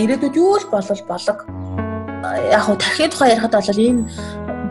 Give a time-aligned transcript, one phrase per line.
[0.00, 1.38] ирээдүйд юу л болол болог
[2.50, 4.08] яг хуу тархины тухай ярихад бол энэ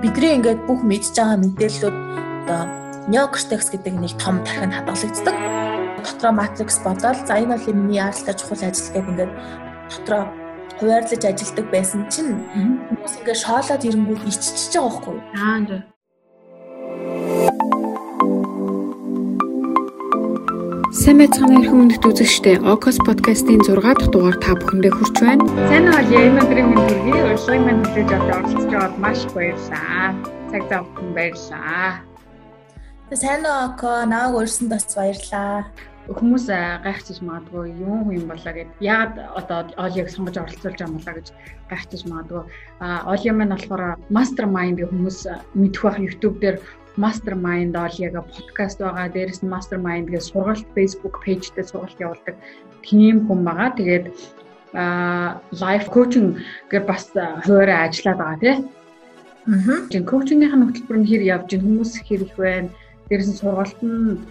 [0.01, 1.97] бидний ингээд бүх мэдж байгаа мэдээллүүд
[2.43, 2.61] одоо
[3.07, 5.35] неокортекс гэдэг нэг том тархинд хадгалагддаг.
[6.03, 9.33] Дотроо матрикс бодоод за энэ бол миний яаралтай чухал ажил гэдэг ингээд
[9.91, 10.23] дотроо
[10.79, 12.43] хуваарлаж ажилладаг байсан чинь
[12.89, 15.23] хүмүүс ингээд шоолоод ирэнгүүт иччихэж байгаа байхгүй юу?
[15.37, 15.92] Аа
[20.93, 25.41] Сайн байцгаана эрхэм хүндэт үзэгчдээ Ocos podcast-ийн 6 дахь дугаар та бүхэндээ хүрч байна.
[25.65, 27.21] Сайн уу яа өнөөдрийн мэнд хүргэе.
[27.33, 30.13] Урьдчилан мэнд хүлээж авч оролцож байгаад маш баярлалаа.
[30.53, 31.89] Цаг зав өгсөн баярлалаа.
[33.09, 35.65] Тэ сайн уу Око нааг урьсан бас баярлалаа.
[36.13, 36.45] Хүмүүс
[36.85, 41.27] гайхчихж магадгүй юм болоо гэд яагаад одоо Олиг сонгож оролцуулж байгаа юм болоо гэж
[41.73, 42.43] гайхчихж магадгүй.
[42.85, 45.19] А Оли маань болохоор mastermind гэх хүмүүс
[45.57, 46.61] мэдэх байх YouTube дээр
[46.97, 49.09] Mastermind Oliaga подкаст байгаа.
[49.09, 52.35] Дээрэс нь Mastermind гэж сургалт Facebook page дээр сургалт явуулдаг
[52.85, 53.73] тийм хүн байгаа.
[53.77, 54.05] Тэгээд
[54.73, 56.37] а лайф коучинг
[56.69, 58.55] гэр бас хуваараа ажиллаад байгаа тий.
[59.49, 59.77] Аа.
[59.89, 62.69] Жин коучингийнх нь хөтөлбөр нь хэр явж гин хүмүүс хэр их байна.
[63.09, 64.21] Дээрэс нь сургалт нь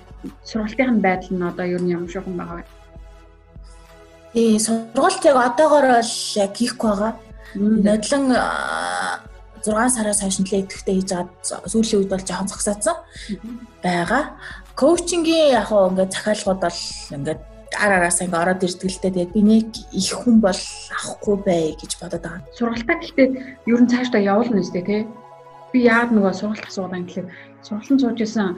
[0.47, 2.63] сургалтын байдал нь одоо юу юм шиг юм байгаа?
[4.33, 7.13] Тий, сургалт яг одоогоор бол яг хийхгүй байгаа.
[7.55, 8.25] Нодлон
[9.67, 11.31] 6 сараас хойш нэлээд идэвхтэй хийж аваад
[11.71, 12.97] сүүлийн үед бол жоохон зогсоодсон
[13.83, 14.23] байгаа.
[14.75, 16.81] Коучингийн яг хөө ингээд захиалгууд бол
[17.17, 17.41] ингээд
[17.79, 19.15] араас ингээд ороод ирдэг л дээ.
[19.15, 20.61] Тэгээд би нэг их хүн бол
[20.97, 22.43] авахгүй бай гэж бодоод байгаа.
[22.59, 23.29] Сургалтаа гэхдээ
[23.71, 25.03] ер нь цаашдаа явуулна үстэй тий.
[25.73, 27.33] Би яад нөгөө сургалт асуугаад гэхэлээ
[27.65, 28.49] сургалтанд сууж исэн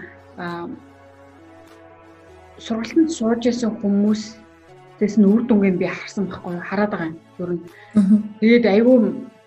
[2.58, 4.44] сургалтанд сууж исэн хүмүүс
[4.98, 7.18] Тэс нь үр дүнгийн би харсан байхгүй хараад байгаа юм.
[7.42, 7.62] Ер нь.
[8.38, 8.96] Тэгээд айгүй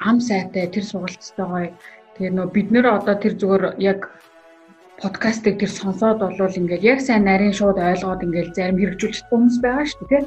[0.01, 1.73] ам сайтай тэр сургалтайгаа
[2.17, 3.99] тэгээ нөө бид нэр одоо тэр зүгээр яг
[5.01, 9.85] подкастыг тэр сонсоод болвол ингээд яг сайн нарийн шууд ойлгоод ингээд зарим хэрэгжүүлж хүмүүс байгаа
[9.85, 10.23] шүү дээ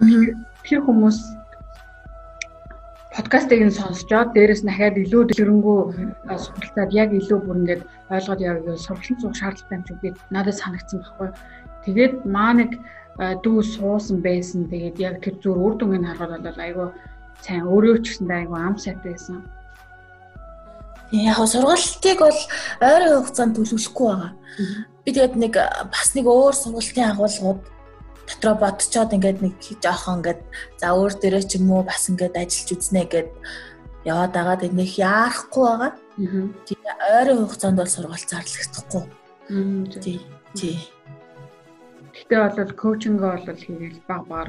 [0.00, 0.22] тийм
[0.64, 1.18] тэр хүмүүс
[3.12, 5.80] подкастыг нь сонсчоод дээрэс нь дахиад илүү дэлгэрэнгүй
[6.44, 11.28] сургалтад яг илүү бүр ингээд ойлгоод явъя сургалтын цуг шаардлагатай юм би надад санагдсан байхгүй.
[11.84, 12.70] Тэгээд маа нэг
[13.44, 14.64] дүү суусан байсан.
[14.72, 16.88] Тэгээд яг тэр зүр үр дүнгийн харахад бол айгүй
[17.42, 19.42] сайн өөрөө ч гэсэндээ айгүй ам сайтай байсан.
[21.12, 22.40] Яг сургалтыг бол
[22.80, 24.32] ойрын хугацаанд төлөвлөхгүй байгаа.
[25.04, 25.54] Би тэгээд нэг
[25.92, 27.60] бас нэг өөр сургалтын агуулгууд
[28.30, 30.40] дотроо бодцоод ингээд нэг жоохон ингээд
[30.80, 33.30] за өөр дээрээ ч юм уу бас ингээд ажиллаж үзнэ гэд
[34.08, 34.56] яваад байгаа.
[34.56, 35.92] Тэгээд нэг яарахгүй байгаа.
[36.64, 36.80] Тийм
[37.12, 39.04] ойрын хугацаанд бол сургалт зарлагдахгүй.
[40.00, 40.18] Тий.
[40.54, 40.76] Тий.
[42.16, 44.48] Гэтэ бол коучингаа бол хийгээл баг баг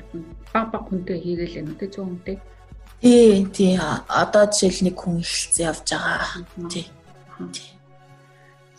[0.53, 2.37] баг баг хүнтэй хийгээл юм тий зөв үнтэй.
[3.03, 3.75] Тий, тий.
[4.07, 6.39] Одоо жишээл нэг хүн эхэлсэн явж байгаа.
[6.71, 6.87] Тий.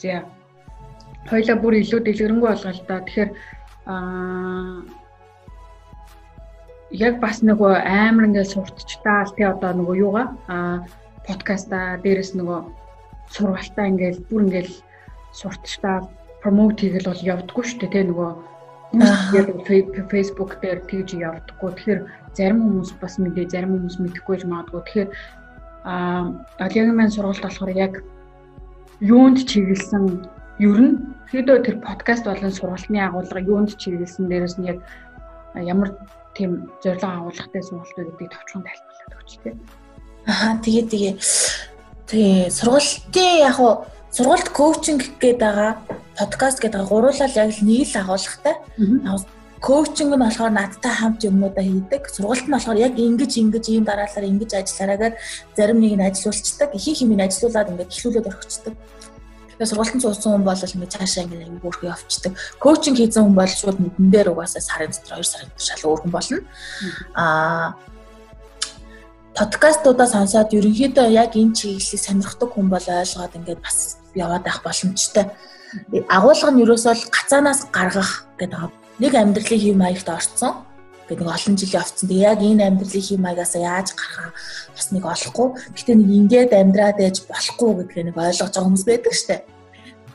[0.00, 0.24] За.
[1.28, 3.04] Хоёлаа бүр илүү дэлгэрэнгүй болгоо л да.
[3.04, 3.30] Тэгэхээр
[3.84, 4.80] аа
[6.88, 10.88] яг бас нөгөө амар ингээд сурталчтаа л тий одоо нөгөө юугаа аа
[11.28, 12.60] подкаста дээрээс нөгөө
[13.28, 14.72] сургалтаа ингээд бүр ингээд
[15.36, 16.08] сурталчтаа
[16.40, 18.30] промоут хийгээл бол явдггүй шүү дээ тий нөгөө
[20.08, 21.70] Facebook дээр тэгж явдггүй.
[21.76, 22.00] Тэгэхээр
[22.34, 24.82] зарим хүмүүс бас мэдээ, зарим хүмүүс мэдэхгүй ч магадгүй.
[24.82, 25.10] Тэгэхээр
[25.86, 28.02] аа Алиагийн маань сургалт болохоор яг
[29.00, 30.26] юунд чиглэсэн?
[30.58, 30.94] Ер нь
[31.30, 34.28] хэдөө тэр подкаст болон сургалтын агуулга юунд чиглэсэн?
[34.28, 34.78] Дээрээс нь яг
[35.54, 35.94] ямар
[36.34, 39.54] тийм зорилго агуулгатай сургалт вэ гэдгийг товчхон тайлбарлаад өгч тээ.
[40.26, 41.14] Аа тэгээ тэгээ
[42.10, 45.72] тэгээ сургалтын яг уу сургалт коучинг гэдэг байгаа
[46.18, 48.54] подкаст гэдэг гуруулал яг л нэг л агуулгатай
[49.64, 52.02] коучинг нь болохоор надтай хамт юмнуудаа хийдэг.
[52.12, 55.14] Сургалт нь болохоор яг ингэж ингэж ийм дараалалаар ингэж ажиллаараагаар
[55.56, 56.68] зарим нэг нь ажилуулцдаг.
[56.76, 58.74] Ихэнх юм нь ажилуулад ингээд эхлүүлээд орхицдаг.
[58.76, 62.32] Тэгэхээр сургалтын цуусан хүн бол ингээд цаашаа ингээд аягүй өөрхөө явцдаг.
[62.60, 66.00] Коучинг хийсэн хүн бол шууд мэдэн дээр угаасаа сарын дотор 2 сарын дотор шал өөр
[66.04, 66.38] хүн болно.
[67.16, 67.68] Аа
[69.32, 75.24] подкастуудаа сонсоод ерөнхийдөө яг энэ чиглэлийг сонирхдаг хүн бол ойлгоод ингээд бас яваад байх боломжтой.
[76.12, 80.54] Агуулга нь ерөөсөө гацаанаас гаргах гэдэг нэг амьдралын хэв маягт орцсон
[81.08, 82.08] гэдэг нэг олон жил явцсан.
[82.08, 84.30] Тэгээ яг энэ амьдралын хэв маягаас яаж гарахаа
[84.72, 85.48] бас нэг олохгүй.
[85.76, 89.44] Гэтэ нэг ингээд амьдраад ээж болохгүй гэдгээ нэг ойлгож байгаа хүмүүс байдаг штэ.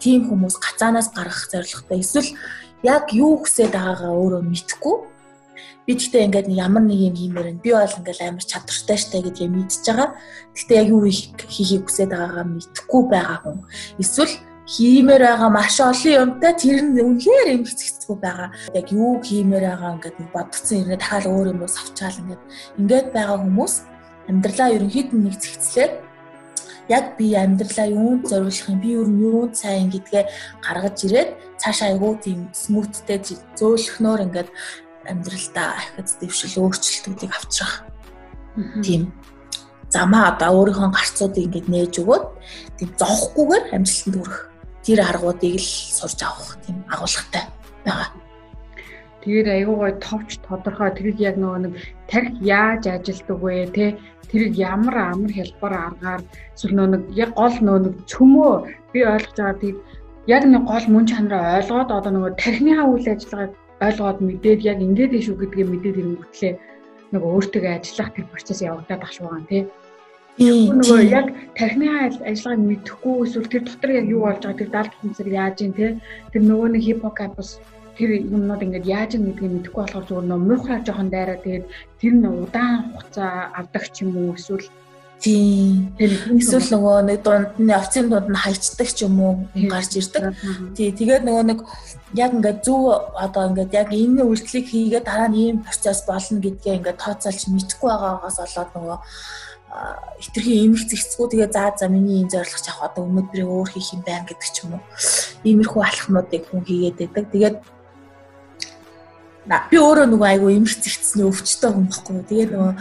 [0.01, 1.99] Тийм хүмүүс гацаанаас гарах зорилготой.
[2.01, 2.29] Эсвэл
[2.81, 4.95] яг юу хүсэж байгаагаа өөрөө мэдэхгүй.
[5.85, 7.61] Би гэхдээ ингээд ямар нэг юм хиймээр байна.
[7.61, 10.09] Би бол ингээд амар чадвартай штэ гэдгийг мэдчихэж байгаа.
[10.57, 13.57] Гэтэ яг юу хийхийг хүсэж байгаагаа мэдэхгүй байгаа хүн.
[14.01, 14.33] Эсвэл
[14.73, 18.49] хиймээр байгаа маш олон юмтай тэр нь үнэхээр юм хэцэгцгүй байгаа.
[18.77, 22.41] Яг юу хиймээр байгаа ингээд бодгцэн ирнэ дахиад өөр юм уу савчаал ингээд
[22.77, 23.73] ингээд байгаа хүмүүс
[24.29, 25.93] амьдралаа ерөнхийд нь нэг зэгцлээд
[26.89, 30.25] яг би амьдралаа юунд зориулах юм би юу юунд сайн гэдгээ
[30.65, 31.29] гаргаж ирээд
[31.61, 33.17] цаашаа айгуу тийм смуттэй
[33.57, 34.49] зөөлхнөөр ингээд
[35.09, 37.85] амьдралдаа ахиц дэвшил өөрчлөлтүүдийг авчрах
[38.85, 39.13] тийм
[39.89, 42.25] замаа одоо өөрийнхөө гарцуудыг ингээд нээж өгөөд
[42.77, 44.48] тийм зовхгүйгээр амжилтанд хүрэх
[44.89, 47.45] тэр аргуудыг л сурч авах тийм агуулгатай
[47.85, 48.09] байгаа.
[49.21, 51.73] Тэгээд айгүй гой товч тодорхой тэрийг яг нөгөө нэг
[52.09, 53.85] тарих яаж ажилтдаг вэ те
[54.33, 56.21] тэрийг ямар амар хэлбэр аргаар
[56.57, 58.53] эсвэл нөгөө нэг яг гол нөгөө нэг цөмөө
[58.89, 59.75] би ойлгож байгаа тийм
[60.25, 63.51] яг нэг гол мөн чанараа ойлгоод одоо нөгөө тархиныхаа үйл ажиллагааг
[63.85, 66.53] ойлгоод мэдээд яг ингээд ийш үү гэдгийг мэдээд ирэнгүүтлээ
[67.13, 69.61] нөгөө өөртөө ажиллах тэр процесс явагдаад багш байгаа тий.
[70.39, 71.27] Нөгөө яг
[71.59, 71.87] тархины
[72.23, 75.91] ажиллагааг мэдэхгүй эсвэл тэр дотор яг юу болж байгаа тэр далд хэмсэр яаж ийн тий.
[76.31, 77.49] Тэр нөгөө нэг хиппокампус
[77.99, 81.65] тэр юмнууд ингээд яаж ийн гэдгийг мэдэхгүй болохоор зүгээр нөгөө муухай жоохон дайраа тэгээд
[81.99, 84.67] тэр нь удаан хугацаа авдаг ч юм уу эсвэл
[85.19, 85.91] Тийм.
[85.99, 89.33] Эсвэл нөгөө нэг дунд нь овцын дунд нь хайчдаг ч юм уу
[89.67, 90.31] гарч ирдэг.
[90.79, 90.95] Тий.
[90.95, 91.59] Тэгээд нөгөө нэг
[92.15, 96.79] яг ингээд зөв одоо ингээд яг энэ үйлчлэгийг хийгээд дараа нь ийм процесс болно гэдгээ
[96.79, 98.97] ингээд тооцоолж мэдэхгүй байгаагаас болоод нөгөө
[100.19, 104.01] хитрхийн имэх зэгцгүй тэгээ заа за миний энэ зорилго чах одоо өнөөдрийг өөр хийх юм
[104.03, 104.83] байна гэдэг ч юм уу.
[105.47, 107.25] Иймэрхүү алхмуудыг хүн хийгээд байдаг.
[107.31, 107.57] Тэгээд
[109.71, 112.21] би өөрөө нөгөө айгүй имх зэгцсний өвчтөй хүн баггүй.
[112.29, 112.73] Тэгээд нөгөө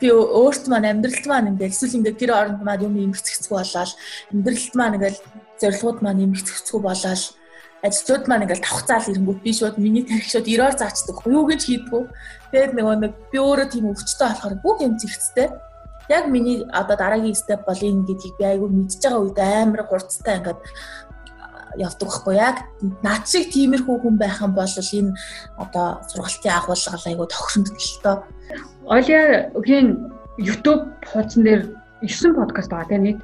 [0.00, 3.92] би өөрт маань амьдралт маань ингээд эсвэл ингээд тэр оронд маань юм имх зэгцгүй болоод
[4.32, 5.18] амьдралт маань ингээд
[5.60, 7.22] зорилгууд маань имх зэгцгүй болоод
[7.86, 11.16] ажлууд маань ингээд давхцаал ирэнгүүт би шууд миний тарих шууд ерөөр заачдаг.
[11.28, 12.02] Юу гэж хийдгүү.
[12.50, 15.48] Тэгээд нөгөө нэг би өөрөө тийм өвчтөй болохоор бүх юм зэгцтэй.
[16.08, 20.38] Яг миний одоо дараагийн степ бол энэ гэдгийг би айгүй мэдж байгаа үед амар хурцтай
[20.38, 20.60] ингээд
[21.76, 22.56] явдаг байхгүй яг
[23.02, 25.12] над шиг тиймэрхүү хүн байх юм бол энэ
[25.58, 28.16] одоо сургалтын агуулга айгуу тохиромжтой тоо.
[28.86, 29.88] Оливийн
[30.38, 31.62] YouTube хуудсан дээр
[32.02, 33.20] 9 подкаст байгаа тийм нийт.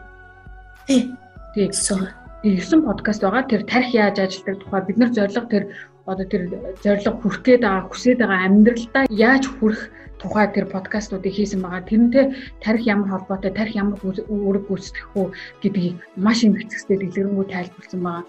[0.86, 1.14] Тий.
[1.54, 1.70] Тий.
[1.70, 3.48] 9 подкаст байгаа.
[3.48, 5.64] Тэр тарих яаж ажилтдаг тухай бид нар зориг тэр
[6.06, 6.42] одоо тэр
[6.82, 9.82] зориг хүрх гээд байгаа хүсээд байгаа амьдралдаа яаж хүрэх
[10.22, 11.82] тухай тэр подкастуудыг хийсэн байгаа.
[11.82, 12.24] Тэрнтэй
[12.62, 15.26] тарих ямар холбоотой, тарих ямар үүрэг гүйцэтгэх үү
[15.62, 18.24] гэдгийг маш их хэцэгтэй дэлгэрэнгүй тайлбарлсан байгаа.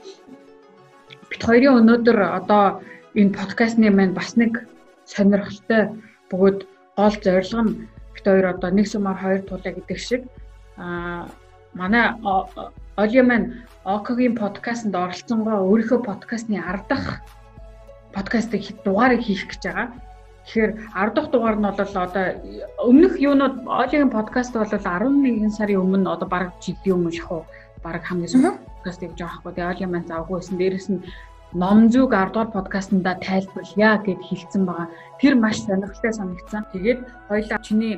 [1.29, 2.81] Бид хоёрын өнөөдөр одоо
[3.13, 4.65] энэ подкастны маань бас нэг
[5.05, 5.93] сонирхолтой
[6.29, 6.59] бөгөөд
[6.97, 7.73] гол зорилго нь
[8.13, 10.21] бид хоёр одоо нэг сумаар хоёр тулаа гэдэг шиг
[10.77, 11.29] аа
[11.73, 12.05] манай
[12.95, 13.47] Оли маань
[13.85, 17.21] Окогийн подкастт оролцсонгоо өөрийнхөө подкастны ардах
[18.13, 19.87] подкастыг дугаарыг хийх гэж байгаа.
[20.43, 22.25] Тэгэхээр 10 дахь дугаар нь бол одоо
[22.89, 27.47] өмнөх юунууд Олигийн подкаст бол 11 сарын өмнө одоо баг жилийн өмнө шахуу
[27.83, 29.51] баг хамгийн сүүлд подкаст гэж байгаа хгүй.
[29.55, 30.57] Тэгээ Оли маань завгүй байсан.
[30.59, 31.03] Дээрэс нь
[31.53, 34.87] ном зүг 10 дугаар подкастнда тайлбарлая гэд хэлсэн байгаа.
[35.21, 36.63] Тэр маш сонирхолтой санагдсан.
[36.73, 36.99] Тэгээд
[37.31, 37.95] хоёлаа чиний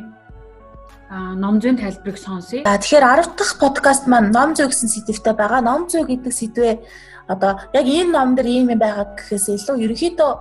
[1.09, 2.62] ном зүйн тайлбарыг сонсъё.
[2.62, 5.62] За тэгэхээр 10 дахь подкаст маань ном зүй гэсэн сэдвтэй байгаа.
[5.62, 6.74] Ном зүй гэдэг сэдвээ
[7.27, 10.31] одоо яг энэ ном дээр ийм юм байгаа гэхээс илүү ерөнхийдөө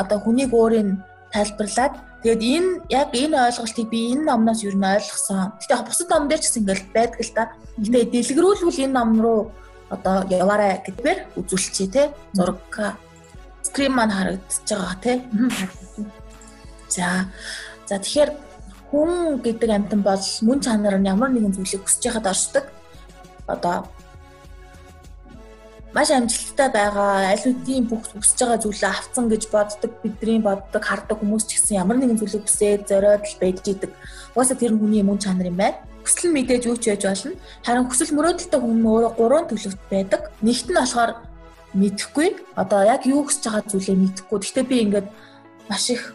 [0.00, 1.02] одоо хүнийг өөрийн
[1.32, 5.54] тайлбарлаад тэгээд энэ яг энэ ойлголтыг би энэ номноос юу н ойлгосон.
[5.60, 7.42] Гэтэ бусад ном дээр ч гэсэн ингээл байдаг л та.
[7.78, 9.40] Гэтэ дэлгэрүүлвэл энэ ном руу
[9.90, 12.02] одоо яваарай гэдгээр үзүүлчихье те.
[12.34, 12.60] Зураг
[13.62, 15.12] скрин маань харагдаж байгаа те.
[16.88, 17.30] За.
[17.86, 18.30] За тэгэхээр
[18.90, 22.64] хүн гэдэг амьтан бол мөн чанар нь ямар нэгэн зүйлийг хүсэж байхад оршдог.
[23.46, 23.86] Одоо
[25.94, 31.18] маш амжилттай байгаа аль хэдийн бүх хүсэж байгаа зүйлээ авцсан гэж боддог бидний боддог хардаг
[31.18, 33.90] хүмүүс ч гэсэн ямар нэгэн зүйлийг хүсээд зориод л байж идэг.
[34.34, 35.82] Угаасаа тэр хүний мөн чанар юм байна.
[36.06, 37.34] Хүсэл мэдээж юу ч байж болно.
[37.66, 40.22] Харин хүсэл мөрөөдөлтэй хүн өөрөө гурван төлөвт байдаг.
[40.46, 41.10] Нэгт нь болохоор
[41.74, 42.28] мэдэхгүй.
[42.54, 44.38] Одоо яг юу хүсэж байгаа зүйлээ мэдэхгүй.
[44.38, 45.08] Гэхдээ би ингээд
[45.66, 46.14] маш их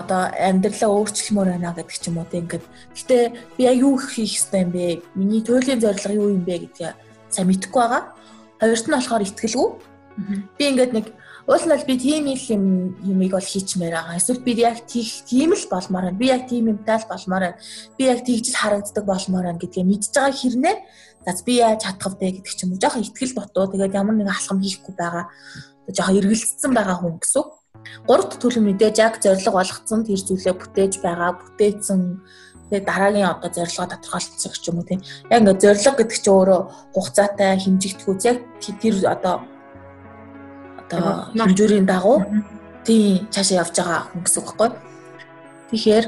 [0.00, 2.64] одоо амьдралаа өөрчлөмөр байна гэдэг ч юм уу тийм ингээд.
[2.96, 3.22] Гэхдээ
[3.56, 5.04] би яг юу хийх ёстой юм бэ?
[5.12, 6.96] Миний туйлын зорилго юу юм бэ гэдгийг
[7.28, 8.15] сайн мэдэхгүй байгаа.
[8.60, 9.68] Хоёрт нь болохоор ихтгэлгүй.
[10.56, 11.06] Би ингээд нэг
[11.46, 12.64] уул нь би тийм юм
[13.04, 14.16] юмыг бол хийчмээр байгаа.
[14.16, 16.18] Эсвэл би яг тийм л болмоор байна.
[16.18, 17.60] Би яг тийм юмтай л болмоор байна.
[17.98, 20.76] Би яг тэгж л харагддаг болмоор байна гэдгээ мэдж байгаа хэрнээ
[21.26, 22.82] за би яаж чадах вэ гэдэг ч юм уу.
[22.82, 23.66] Жохон ихтгэл дутуу.
[23.70, 25.24] Тэгээд ямар нэгэн алхам хийхгүй байгаа.
[25.90, 27.44] Жохон эргэлзсэн байгаа хүн гэсэн.
[28.06, 32.00] Гуравт төлөв мэдээж яг зориг болгоцсон тэр зүйлээ бүтээж байгаа, бүтээсэн
[32.70, 35.00] Тэгээ дараагийн одоо зорилгоо тодорхойлцох ч юм уу тийм.
[35.30, 36.60] Яг ингээд зорилго гэдэг чинь өөрөө
[36.94, 38.38] хугацаатай хэмжигдэхүүц яг
[38.82, 39.34] тэр одоо
[40.82, 41.02] одоо
[41.34, 42.18] хэмжүүрийн дагуу
[42.86, 44.70] тийм цаашаа явж байгаа хүн гэсэн үг байхгүй.
[45.70, 46.06] Тэгэхээр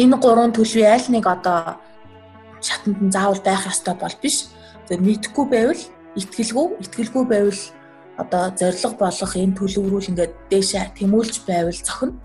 [0.00, 1.80] энэ гурван төлөвийн аль нэг одоо
[2.60, 4.48] шатанд нь заавал байх ёстой бол биш.
[4.88, 5.82] зөв нийтггүй байвал
[6.14, 7.62] итгэлгүй, итгэлгүй байвал
[8.16, 12.16] одоо зориг болох энэ төлөв рүү ингээд дээшээ тэмүүлж байвал зохино.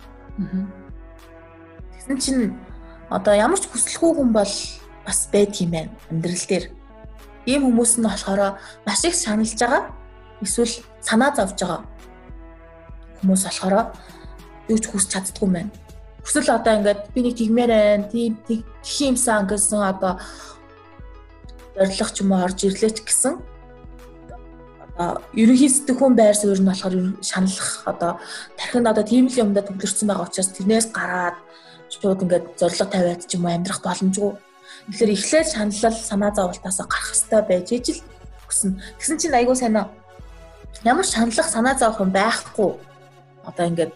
[1.92, 2.44] Тэгсэн чинь
[3.12, 4.54] одоо ямар ч хүсэлгүй хүн бол
[5.06, 6.66] бас байдгийм байна амьдрал дээр.
[7.46, 8.56] Ийм хүмүүс нь болохоор
[8.88, 9.84] маш их шаналж байгаа
[10.40, 11.82] эсвэл санаа зовж байгаа
[13.20, 13.76] хүмүүс болохоор
[14.72, 15.72] юу ч хүсч чаддгүй юм байна.
[16.24, 18.08] Хүсэл одоо ингээд би нэг тэгмээр байна.
[18.08, 18.40] Тийм
[18.80, 20.14] тиймсэн гэсэн одоо
[21.76, 23.34] зориг ч юм уу орж ирлээч гэсэн
[24.96, 28.12] одоо ерөнхий сэтгэхүйн байр суурь нь болохоор шаналлах одоо
[28.56, 31.38] тархинд одоо тийм л юмдаа төвлөрсөн байгаа учраас тэрнээс гараад
[32.02, 34.34] шууд ингээд зориг тавиад ч юм уу амьдрах боломжгүй.
[34.90, 38.02] Тэгэхээр эхлээд шаналл санаа зовлтаасаа гарах хэрэгтэй байж ижил
[38.50, 38.82] гэсэн.
[38.98, 39.78] Тэгсэн чинь айгүй сайн
[40.84, 42.72] ямар шаналлах санаа зовх юм байхгүй.
[43.46, 43.94] Одоо ингээд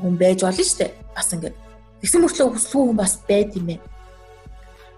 [0.00, 0.92] хүн байж болно шүү дээ.
[1.14, 1.56] Бас ингээд
[2.00, 3.80] тэгсэн мөртлөө хүсэлгүй хүн бас байд юм ээ.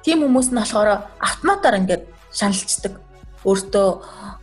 [0.05, 0.89] Тийм хүмүүс нь болохоор
[1.21, 2.95] автоматар ингээд шаналцдаг.
[3.41, 3.89] Өөртөө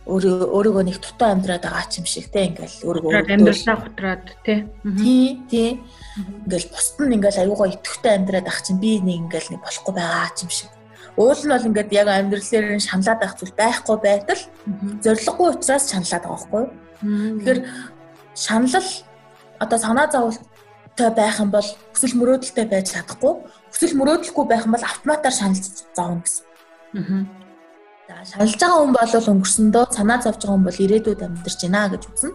[0.08, 4.66] өөрийгөө нэг дутуу амьдраад байгаа ч юм шиг те ингээл өөрийгөө амьдралаа хутраад те.
[4.96, 5.70] Тий тий.
[6.48, 10.32] Ингээл бусд нь ингээл аюугаа итгэвтэй амьдраад ах чинь би нэг ингээл нэг болохгүй байгаа
[10.32, 10.70] ч юм шиг.
[11.20, 14.42] Уул нь бол ингээд яг амьдралээр нь шаналаад байх зүйл байхгүй байтал
[15.04, 16.64] зориггүй учраас шаналаад байгаа байхгүй
[17.38, 17.60] тэгэхээр
[18.32, 18.90] шаналл
[19.60, 23.34] одоо санаа зовлттой байх юм бол хүсэл мөрөөдөлтэй байж чадахгүй.
[23.70, 26.44] Хүсэл мөрөөдөлгүй байх юм бол автоматар шаналж заавна гэсэн.
[26.96, 27.47] Аа
[28.08, 32.02] За шаналж байгаа хүн бол өнгөрсөндөө санаа зовж байгаа хүн бол ирээдүйд амьдарч байна гэж
[32.08, 32.30] үзнэ.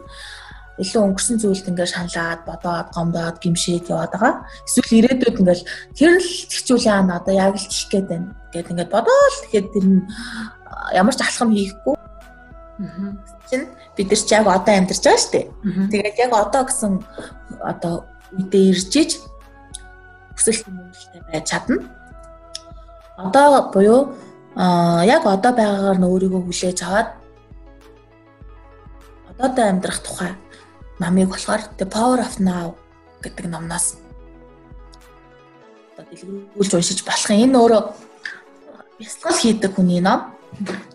[0.78, 4.34] Илүү өнгөрсөн зүйлд ингээд шаналаад, бодоод, гомдоод, гимшээд яваад байгаа.
[4.70, 5.62] Эсвэл ирээдүйд ингээд
[5.98, 8.38] тэр л тэгчүүл яана одоо яг л тийх гээд байна.
[8.54, 10.02] Гэт ингээд бодоол тэгэхээр тэр нь
[10.94, 11.98] ямар ч алхам хийхгүй.
[13.50, 13.62] Чин
[13.98, 15.46] бид нар ч яг одоо амьдарч байгаа шүү дээ.
[15.90, 16.94] Тэгээд яг одоо гэсэн
[17.66, 17.94] одоо
[18.38, 19.12] үедээ ирж иж
[20.38, 21.82] хүсэл хүмүүсттэй байж чадна.
[23.18, 24.14] Одоо буюу
[24.56, 27.10] Аа яг одоо байгаагаар нь өөрийгөө хүлээж аваад
[29.34, 30.32] одоотой амьдрах тухай
[31.02, 32.78] намыг болохоор The Power of Now
[33.24, 33.98] гэдэг номноос
[35.98, 37.40] одоо дэлгэрүүлж уншиж болох юм.
[37.50, 37.84] Энэ өөрөө
[39.00, 40.34] бясалгал хийдэг хүний ном.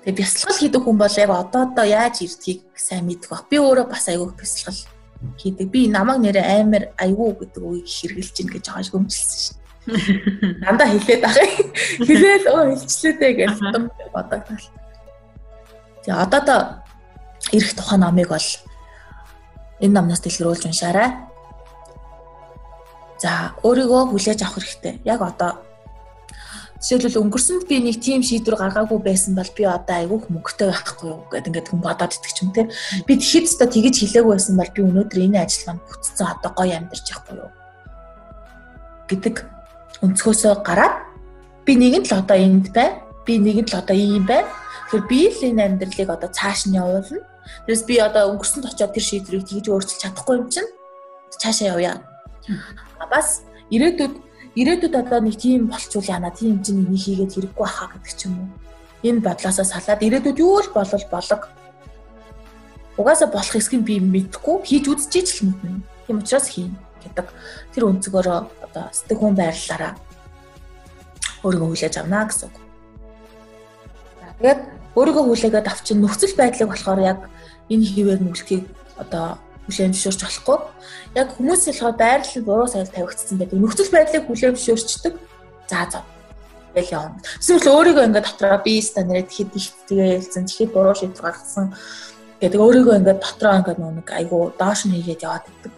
[0.05, 3.49] Тэгээ бясалгал хийдэг хүн бол яг одоодоо яаж ирдгийг сайн мэдэх баг.
[3.51, 4.79] Би өөрөө бас айгүй бясалгал
[5.39, 5.67] хийдэг.
[5.71, 9.58] Би намайг нэрээ амар айгүй гэдэг үгийг хэрэгжилж гин гэж байгаа шгөмжилсэн шин.
[9.89, 11.49] Дандаа хэлээд байгаа.
[12.05, 13.55] Хэлээл өө хэлчлээдээ гэж
[14.13, 14.67] бодогдол.
[16.05, 16.57] Тэгээ одоо то
[17.53, 18.49] ирэх тухайн номыг бол
[19.81, 21.09] энэ номноос дэлгэрүүлж уншаарай.
[23.23, 25.01] За өөрийгөө хүлээж авах хэрэгтэй.
[25.09, 25.65] Яг одоо
[26.79, 31.27] жишээлбэл өнгөрсөнд би нэг тийм шийдвэр гаргаагүй байсан бол би одоо айгүйх мөнгөтэй байхгүй юу
[31.33, 32.71] гэдэг ингээд хүн бодоод ч юм те.
[33.09, 37.07] Би тэгэхэд ч тэгэж хэлээгүй байсан бол би өнөөдөр энэ ажиллагаанд бүтцэн одоо гоё амьдарч
[37.11, 37.51] явахгүй юу
[39.09, 39.35] гэдэг
[40.03, 40.95] өнцгөөсөө гараад
[41.67, 43.03] би нэгэн л одоо энд бай.
[43.27, 44.47] Би нэгэн л одоо ийм бай.
[44.89, 47.27] Тэгэхээр би л энэ амьдралыг одоо цааш нь явуулна.
[47.67, 50.71] Тэрс би одоо өнгөрсөнд очиод тэр шийдвэрийг тэгж өөрчилж чадахгүй юм чинь
[51.35, 52.01] цаашаа явъя.
[52.99, 53.43] А бас
[53.75, 54.15] ирээдүйд
[54.57, 58.35] ирээдүйд одоо нэг тийм болчул яана тийм чинь нэг хийгээд хэрэггүй хаа гэдэг ч юм
[58.39, 58.49] уу.
[59.05, 61.43] Энэ бодлоосоо салаад ирээдүйд юу л болол болог.
[62.99, 65.83] Угаасаа болох эсхийг би мэдхгүй хийж үзчихэж л мэднэ.
[66.07, 66.73] Тийм учраас хийн
[67.09, 67.27] гэдэг
[67.75, 68.39] тэр өнцгөөрөө
[68.69, 69.93] одоо сэтгэхүйн байрлалаараа
[71.43, 72.57] өөрийгөө хүлээж авна гэсэн үг.
[74.39, 74.61] Тэгээд
[74.99, 77.21] өөрийгөө хүлээгээд авчин нөхцөл байдлыг болохоор яг
[77.71, 78.65] энэ хിവэр нүгэлтийг
[78.99, 80.59] одоо хүлээн зөвшөөрч болохгүй.
[81.15, 83.59] Яг хүмүүс болохоор байрлал буруу сайд тавигдсан байдаг.
[83.59, 85.15] Нөхцөл байдлыг хүлээн зөвшөөрчдөг.
[85.71, 86.01] За за.
[86.75, 87.23] Тэгэл явна.
[87.39, 90.47] Эсвэл өөрийгөө ингээд дотроо би стандарт тэгэхэд их тэгээ хэлсэн.
[90.47, 91.67] Тэгэхэд буруу шийдвэр гаргасан
[92.41, 95.73] гэдэг өөрийгөө ингээд дотроо ингээд нэг айгу доош нь хийгээд яваад байдаг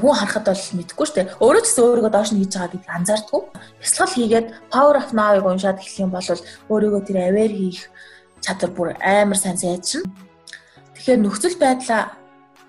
[0.00, 1.32] хүн харахад бол мэдэхгүй шүү дээ.
[1.42, 3.42] Өөрөө ч гэсэн өөрийгөө доош нь хийж байгаа гэдгийг анзаардгүй.
[3.82, 6.28] Бясалгал хийгээд Power of Now-ыг уншаад эхлэх юм бол
[6.72, 7.80] өөрийгөө тэр aware хийх
[8.44, 10.10] чадвар бүр амар сайн сайжирна.
[10.94, 12.02] Тэгэхээр нөхцөл байдлаа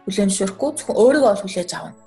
[0.05, 1.97] хүлээн зөвшөөрөхгүй зөвхөн өөрийгөө ол хүлээж авна.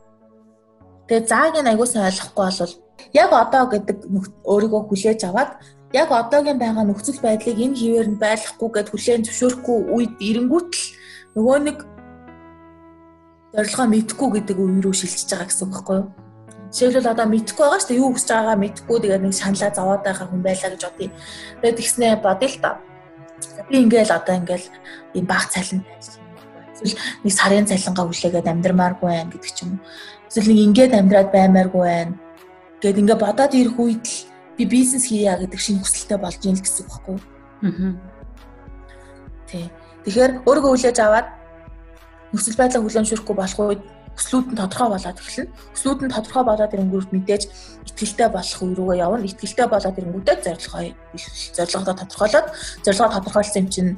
[1.06, 2.74] Тэгээ зааг нь аягуулсан ойлгохгүй бол
[3.12, 3.96] яг одоо гэдэг
[4.46, 5.50] өөрийгөө хүлээж аваад
[5.92, 10.84] яг одоогийн байгаа нөхцөл байдлыг энэ хിവэр нь байлгахгүй гэд хүлээн зөвшөөрөхгүй үед эренгүүт л
[11.36, 11.78] нөгөө нэг
[13.52, 16.08] зорилгоо мэдхгүй гэдэг үе рүү шилжиж байгаа гэсэн үг байхгүй юу?
[16.72, 20.26] Жишээлбэл одоо мэдхгүй байгаа шүү дээ юу хүсэж байгаагаа мэдхгүй тэгээд нэг шаналаа зовоод байгаа
[20.32, 21.10] хүн байлаа гэж бодъё.
[21.60, 22.70] Тэгээд тэгснээ бодъё л та.
[23.68, 24.66] Би ингээл одоо ингээл
[25.12, 29.80] ийм баг цалин эсвэл нэг сарын цалингаа хүлээгээд амьдрмааргүй байх гэдэг ч юм уу.
[30.32, 32.10] Эсвэл нэг ингээд амьдраад баймааргүй байх.
[32.80, 34.16] Гэт ингээ бодоод ирэх үед л
[34.56, 37.22] би бизнес хийя гэдэг шинэ хүсэлтэй болж ийн л гэсэн үг байхгүй юу?
[37.68, 37.92] Аа.
[39.44, 39.66] Тий.
[40.08, 41.28] Тэгэхээр өөрийгөө хүлээж аваад
[42.32, 43.82] нөхцөл байдлаа хүлээмжшүүлэхгүй болох үед
[44.16, 45.52] өслүүд нь тодорхой болоод эхэлнэ.
[45.72, 47.42] Өслүүд нь тодорхой болоод ирэнгүүт мэдээж
[47.88, 49.24] ихтгэлтэй болох үе рүүгээ явна.
[49.24, 50.82] Ихтгэлтэй болоод ирэнгүүтээ зорилгоо
[51.56, 52.46] зорилгоо тодорхойлоод
[52.84, 53.92] зорилгоо тодорхойлсон юм чинь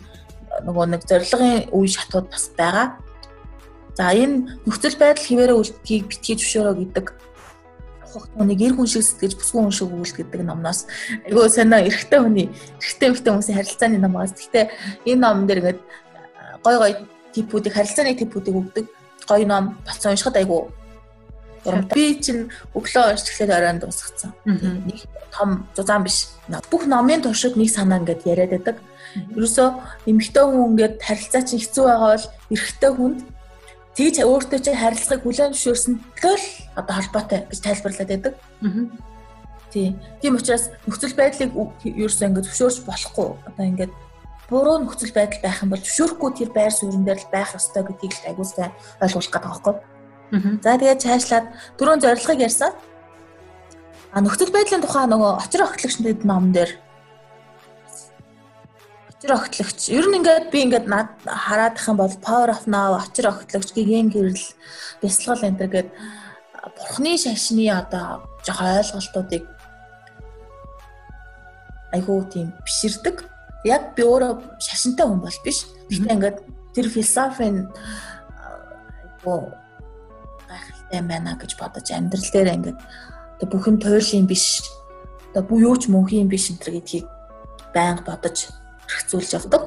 [0.62, 2.86] нөгөө нэг зорилгын үе шатууд бас байгаа.
[3.98, 7.06] За энэ нөхцөл байдал хിവэрэ үлдгийг битгий зөвшөөрөө гэдэг
[8.14, 10.86] хогтмоныг эр хүн шиг сэтгэж бүсгүй хүн шиг өгүүл гэдэг номноос
[11.26, 12.46] айгүй сонио эрэгтэй хүний
[12.78, 14.34] эрэгтэй эмэгтэй хүмүүсийн харилцааны номоос.
[14.38, 14.64] Гэхдээ
[15.10, 15.80] энэ номон дээр ингээд
[16.62, 16.92] гой гой
[17.34, 18.86] типүүдийг харилцааны типүүдийг өгдөг
[19.28, 20.70] гоё ном бацсан уншихад айгу
[21.64, 24.36] Би чинь өглөө уншчихлаа оройн дуусгацсан.
[24.44, 26.28] Нэг том зузаан биш.
[26.68, 28.76] Бүх номын туршид нэг санаа ингээд яриад байдаг.
[29.32, 29.68] Ерөөсөө
[30.04, 33.18] эмэгтэй хүн ингээд харилцаа чинь хэцүү байгаа бол эрэгтэй хүнд
[33.96, 38.34] тэгж өөртөө чинь харилцааг хүлээн зөвшөөрсөн л одоо холбоотой гэж тайлбарлаад байдаг.
[39.72, 39.96] Тийм.
[40.20, 41.50] Тийм учраас нөхцөл байдлыг
[41.80, 43.28] ерөөсөө ингээд зөвшөөрч болохгүй.
[43.48, 43.92] Одоо ингээд
[44.50, 48.12] буруу нөхцөл байдал байх юм бол зөвшөөрөхгүй тэр байр суурин дээр л байх ёстой гэдгийг
[48.12, 48.70] л агуулсан
[49.00, 49.74] ойлгуулах гэдэг байхгүй.
[50.64, 51.46] За тэгээд цаашлаад
[51.78, 52.72] дөрөв зорилгыг ярьсан.
[54.14, 56.70] А нөхцөл байдлын тухай нөгөө очир огтлогчдын ном дээр
[59.24, 63.32] очир огтлогч ер нь ингээд би ингээд над хараадах юм бол Power of Now очир
[63.32, 64.44] огтлогч гиген гэрэл
[65.00, 65.88] бясалгал энэ төр гээд
[66.76, 69.44] бурхны шашны одоо жоо ойлголтуудыг
[71.96, 73.24] айгуу тийм биширдэг
[73.64, 75.64] яг би өөрөө шашинтай хүн бол биш.
[75.88, 76.38] Гэхдээ ингээд
[76.76, 77.68] тэр философийн
[79.24, 79.52] айгуу
[80.48, 82.78] гайхалтай байна гэж бодож амьдрал дээр ингээд
[83.40, 84.60] одоо бүхэн туйлын биш
[85.32, 87.06] одоо бүү юу ч мөнхийн биш энэ төр гэдгийг
[87.74, 88.52] байнга бодож
[88.86, 89.62] хэрэгцүүлж явдаг.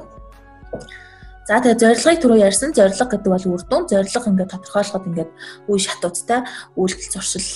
[1.48, 2.76] За тэгээ зорилгыг түрүү ярьсан.
[2.76, 3.88] Зорилго гэдэг бол үр дүн.
[3.88, 5.32] Зорилго ингээд тодорхойлоход ингээд
[5.72, 6.44] үе шатуудтай
[6.76, 7.48] үйлдэл зуршил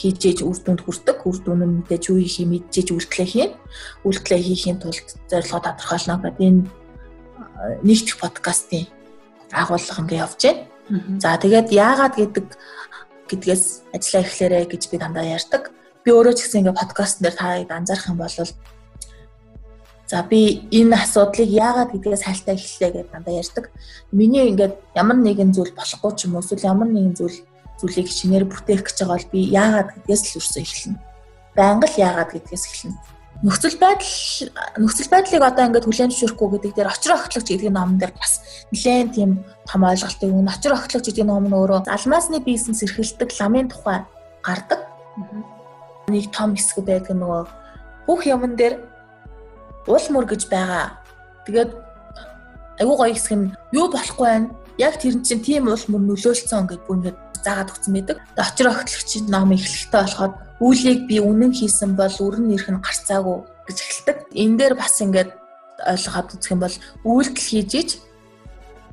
[0.00, 1.18] хийж ээж үр дүнд хүрдэг.
[1.28, 3.52] Үр дүн нь мэдээж юу хийх юм мэдээж үйлдэлээ хийн.
[4.08, 6.62] Үйлдэлээ хийхийн тулд зорилгоо тодорхойлно гэдэг энэ
[7.84, 8.88] нэгдэх подкастын
[9.52, 10.64] агуулга ингээ явж байна.
[11.20, 12.46] За тэгээд яагаад гэдэг
[13.28, 15.68] гэдгээс ажиллаа эхлээрэ гэж би дандаа ярьдаг.
[16.02, 18.32] Би өөрөө ч гэсэн ингээ подкастн дээр та анзаарах юм бол
[20.10, 23.70] За би энэ асуудлыг яагаад гэдгээс хайлтаа эхэллээ гэж дандаа ярьдаг.
[24.10, 27.38] Миний ингээд ямар нэгэн зүйл болохгүй ч юм уу эсвэл ямар нэгэн зүйл
[27.80, 30.98] зүйлийг шинээр бүтээх гэж байгаа бол би яагаад гэдгээс л үрсө эхэлнэ.
[31.56, 32.98] Байнга л яагаад гэдгээс эхэлнэ.
[33.40, 34.12] Нөхцөл байдал
[34.76, 39.16] нөхцөл байдлыг одоо ингээд хүлээн зөвшөөрөхгүй гэдэг дээр очир огтлогч гэдэг ном дээр бас нэлээд
[39.16, 40.52] тийм том ойлголт өгнө.
[40.52, 44.04] Очир огтлогч гэдэг ном нь өөрөө алмаасны бизнес эрхэлдэг ламын тухай
[44.44, 44.84] гардаг.
[46.12, 47.42] Нэг том хэсэг байдаг нөгөө
[48.04, 48.76] бүх юмн дээр
[49.88, 51.00] уул мөр гэж байгаа.
[51.48, 51.72] Тэгээд
[52.76, 54.52] айгуу гоё хэсэг нь юу болохгүй байна.
[54.76, 58.18] Яг тэр чинь тийм уул мөр нөлөөлцсөн гэдэг бүр ингээд заагаад өгсөн байдаг.
[58.36, 63.78] Очир огтлогч ном эхлэхтэй болоход үүлийг би үнэн хийсэн бол өрн нэрх нь гарцаагүй гэж
[63.80, 64.18] эхэлдэг.
[64.36, 65.30] Энэ дээр бас ингээд
[65.80, 67.90] ойлгоод үзэх юм бол үйлдэл хийж иж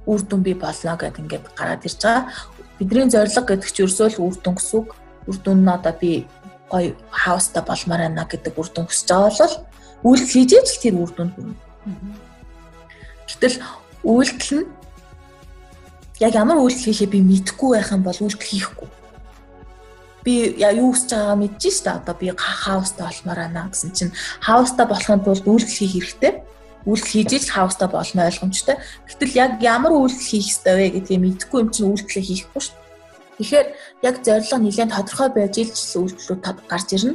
[0.07, 2.31] үр дүн би болно гэдээ ингээд гараад ирж байгаа.
[2.79, 4.89] Бидний зорилго гэдэг чинь ерөөсөө л үр дүн гэсэн үг.
[5.27, 6.12] Үр дүн нь одоо би
[6.71, 9.55] гоё хаустай болмоор байна гэдэг үр дүн хүсэж байгаа бол
[10.07, 11.55] үйлдэл хийж иж тэр үр дүнд хүрнэ.
[13.27, 13.57] Гэтэл
[14.07, 14.67] үйлдэл нь
[16.19, 18.89] яг ямар үйлдэл хийхээ би мэдэхгүй байх юм бол үйлдэл хийхгүй.
[20.25, 24.86] Би яа юу хийж байгаагаа мэдэж штэ одоо би хаустай болмоор байна гэсэн чинь хаустай
[24.89, 26.34] болохын тулд үйлдэл хийх хэрэгтэй.
[26.89, 28.75] Үйлдэл хийж иж хаустай болно ойлгомжтой.
[29.08, 32.77] Гэтэл яг ямар үйлдэл хийх ёстой вэ гэдгийг мэдэхгүй юм чинь үйлдэлээ хийхгүй штэ.
[33.38, 33.67] Тэгэхээр
[34.01, 37.13] яг зорилго нэлээд тодорхой байж илж үйлдэлүүд гарч ирнэ.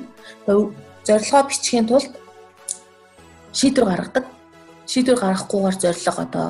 [1.03, 2.15] Зорилгоо бичихийн тулд
[3.59, 4.25] шийдвэр гаргадаг.
[4.87, 6.47] Шийдвэр гаргахгүйгээр зорилго одоо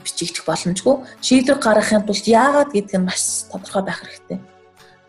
[0.00, 0.96] бичигдэх боломжгүй.
[1.20, 4.40] Шийдвэр гаргахын тулд яагаад гэдг нь маш тодорхой байх хэрэгтэй.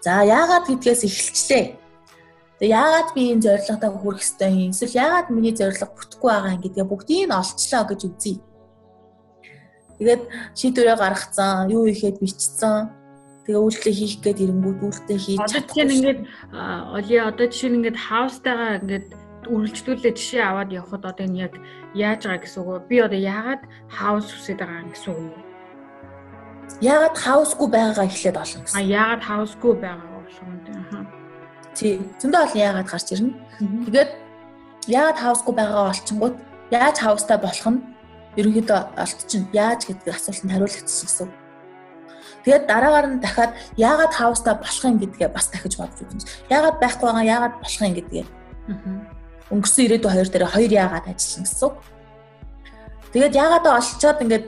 [0.03, 1.65] За яагаад гэдгээс эхэлчлээ.
[2.59, 4.71] Тэгээ яагаад би энэ зорилготой хүрэх ёстой юм?
[4.75, 8.37] Эсвэл яагаад миний зорилго бүтэхгүй байгаа юм гэдгээ бүгдийг нь олцлоо гэж үзье.
[9.99, 10.21] Тэгээд
[10.59, 12.91] шийдвэрээ гаргацсан, юу ихэд бичсэн.
[13.47, 15.39] Тэгээ үйлдэл хийх гээд ирэнгүүт үйлдэл хийж.
[15.39, 19.07] Одоо ингээд оли одоо жишээ нь ингээд хаустайгаа ингээд
[19.47, 21.53] үргэлжлүүлээ жишээ аваад явхад одоо энэ яг
[21.93, 22.87] яаж байгаа гэсэн үг.
[22.89, 25.53] Би одоо яагаад хаус үсээд байгаа гэсэн үг юм.
[26.81, 28.79] Яагаад хаусгүй байгаагаа эхлээд олно гэсэн.
[28.79, 31.07] А яагаад хаусгүй байгаагаа болгоно тийм.
[31.77, 31.93] Тий.
[32.19, 33.31] Зөндөө олон яагаад гарч ирнэ.
[33.85, 34.11] Тэгээд
[34.87, 36.35] яагаад хаусгүй байгаагаа олчингууд
[36.71, 37.79] яаж хаустай болох нь
[38.39, 39.47] ерөнхийдөө олдчихно.
[39.53, 41.29] Яаж гэдэг асуултанд хариулагдчихсан гэсэн.
[42.43, 46.27] Тэгээд дараагаар нь дахиад яагаад хаустай болох юм гэдгээ бас дахиж бодож үзэн.
[46.51, 48.25] Яагаад байхгүй байгаа, яагаад болох юм гэдгээ.
[48.69, 51.75] Аа өнгөрсөн ирээдүйн хоёр дээр хоёр яагаад ажиллана гэсэн үг.
[53.13, 54.45] Тэгээд яагаад олцоод ингээд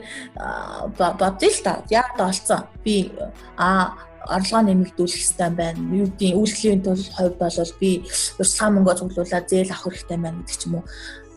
[0.98, 1.72] бодъё л та.
[1.90, 2.60] Яагаад олцсон?
[2.82, 3.12] Би
[3.56, 3.94] а
[4.26, 5.78] орлогоо нэмэгдүүлэх хэрэгтэй байна.
[5.94, 7.90] Юу гэдгийг үйлчлэлийн тул хувьд бол би
[8.38, 10.84] урьдчилан мөнгө цуглуулаад зээл авах хэрэгтэй байна гэдэг ч юм уу.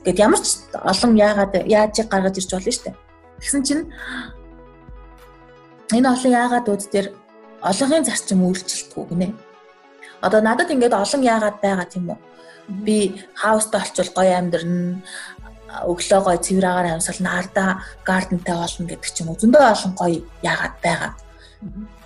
[0.05, 2.97] Гэт ямар ч олон яагаад яаж гаргаж ирж болно шүү дээ.
[3.39, 3.83] Тэгсэн чинь
[5.93, 7.07] энэ олон яагаадууд дээр
[7.61, 9.27] олонхын зарчим өөрчлөлтгүй гинэ.
[10.25, 12.17] Одоо надад ингээд олон яагаад байгаа тийм үү?
[12.69, 15.01] Би хаустай олчвол гоё амьдрна
[15.89, 17.69] өглөө гой цэвраагаар амьсгална ардаа
[18.05, 21.11] гардентай болно гэдэг ч юм уу зөндөө олон гоё яагаад байгаа.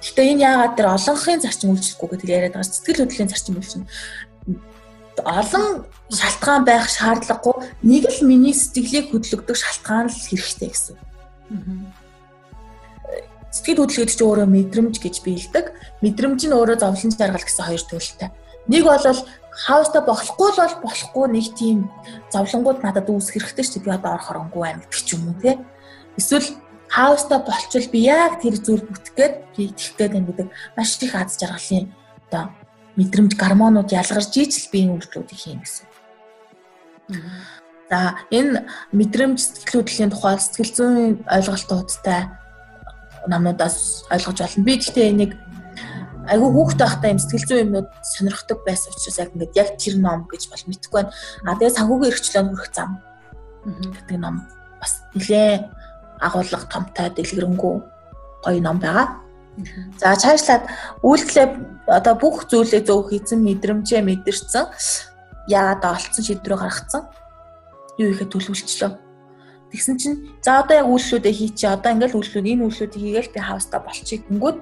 [0.03, 3.85] Гэхдээ энэ яагаад тэр олонхын зарчим үйлчлэхгүй гэдэг яриад байгаа сэтгэл хөдлөлийн зарчим үйлчлэн
[5.21, 10.97] олон шалтгаан байх шаардлагагүй нэг л миний сэтгэлийг хөдлөгдөг шалтгаан л хэрэгтэй гэсэн.
[13.53, 15.65] Сэтгэл хөдлөл гэдэг чинь өөрөө мэдрэмж гэж биелдэг.
[16.01, 18.29] Мэдрэмж нь өөрөө зовлон жаргал гэсэн хоёр төрөлтэй.
[18.67, 19.05] Нэг бол
[19.53, 21.77] хаустай болохгүй л бол болохгүй нэг тийм
[22.33, 23.85] зовлонгууд надад үүсэх хэрэгтэй шүү дээ.
[23.85, 25.55] Би одоо орохоор онгүй байна гэдэг ч юм уу тий.
[26.17, 26.49] Эсвэл
[26.89, 31.13] хаустай болчвол би яг тэр зүйл бүтэх гээд би тэгэх гээд байна гэдэг маш их
[31.13, 31.87] аз жаргалын
[32.29, 32.43] одоо
[32.97, 35.85] мэдрэмж гормонууд ялгарч ижил биеийн үйлдэлүүдийг хийн гэсэн.
[37.89, 42.21] За энэ мэдрэмж сэтгэл хөдлөлийн тухай сэтгэл зүйн ойлголтуудтай
[43.27, 44.65] намнуудаас ойлгож болно.
[44.65, 45.33] Би гэхдээ энийг
[46.27, 50.19] айгүй хүүхд байхдаа юм сэтгэл зүйн юмнууд сонирхдаг байсан учраас яг ингээд яг тэр ном
[50.31, 51.11] гэж бол мэдэхгүй байна.
[51.43, 52.91] А тэгээ санхүүгийн эрхчлөөнд хүрэх зам.
[53.63, 54.35] Гэдэг ном.
[54.79, 55.51] Бас нэлээ
[56.23, 57.75] агуулга томтой дэлгэрэнгүй
[58.43, 59.07] гоё ном байгаа.
[59.99, 60.63] За цаашлаад
[61.03, 61.47] үйлдэлээ
[61.91, 64.65] одоо бүх зүйлээ зөв хийсэн мэдрэмжээ мэдэрсэн
[65.51, 67.03] яагаад олцсон шийдвэрээ гаргацсан?
[67.99, 68.91] Юу ихэд төлөвлөлчлөө.
[69.69, 73.81] Тэгсэн чинь за одоо яг үйлчлүүдээ хийчи одоо ингээл үйлчлүүд энэ үйлчлүүдийг хийгээл би хавстаа
[73.81, 74.25] болчих.
[74.25, 74.57] Гингүүд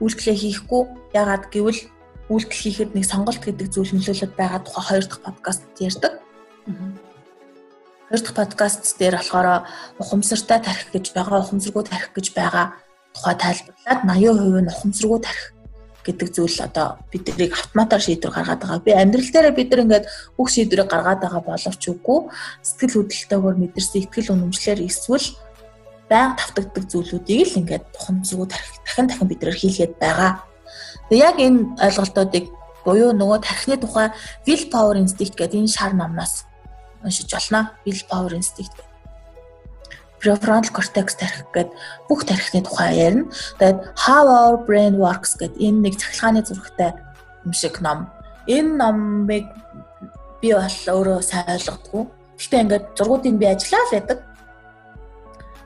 [0.00, 0.82] үйлдэлээ хийхгүй
[1.16, 1.80] яагаад гэвэл
[2.28, 6.12] үйлдэл хийхэд нэг сонголт гэдэг зүйл нөлөөлөд байгаа тухай хоёр дахь подкаст ярьдаг.
[8.10, 9.66] Хоёр дахь подкаст дээр болохоор
[10.02, 12.66] ухамсартай тарих гэж байгаа, ухамсаргүй тарих гэж байгаа
[13.14, 15.46] тухай тайлбарлаад 80% нь ухамсаргүй тарих
[16.06, 18.84] гэдэг зүйл одоо биднийг автоматар шийдвэр гаргаад байгаа.
[18.86, 20.06] Би амьдрал дээр бид нар ингээд
[20.38, 22.18] бүх шийдвэрийг гаргаад байгаа боловч үгүй
[22.62, 25.26] сэтгэл хөдлөлтөөр мэдэрсэн ихтгэл үнэмшлэр эсвэл
[26.10, 30.42] байнга тавтагддаг зүйлүүдийг л ингээд тухамцгүй дахин дахин бидрээр хийлгээд байгаа.
[31.10, 32.44] Тэгээ яг энэ ойлголтуудыг
[32.86, 34.08] буюу нөгөө тархины тухай
[34.46, 36.46] will power instinct гэдэг энэ шар номноос
[37.02, 37.74] уншиж болно.
[37.86, 38.86] Will power instinct
[40.20, 41.72] prefrontal cortex тарих гэдэг
[42.08, 43.30] бүх тархины тухай ярина.
[43.58, 46.90] Тэгээд how our brain works гэдэг энэ нэг цахилгааны зурагтай
[47.44, 48.10] юм шиг ном.
[48.46, 49.46] Энэ номыг
[50.42, 52.02] би бол өөрөө сайн ойлгодгүй.
[52.38, 54.18] Гэхдээ ингээд зургуудыг би ажиллаа л байдаг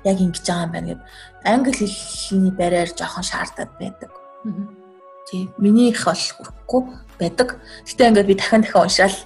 [0.05, 1.03] яг ингэж байгаа юм байна гэд
[1.45, 4.11] англи хэлний бариар жоохон шаардаад байдаг.
[5.31, 5.55] Тийм.
[5.59, 6.83] Миний их бол хүрхгүй
[7.19, 7.61] байдаг.
[7.87, 9.17] Гэтэ ингээд би дахин дахин уншаал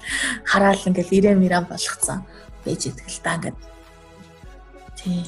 [0.44, 2.26] хараал ингээд ирэм ирам болгоцсон
[2.64, 3.58] байж идэг л да ингээд.
[4.98, 5.24] Тийм.